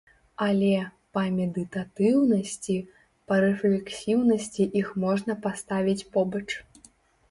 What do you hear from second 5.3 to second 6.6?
паставіць побач.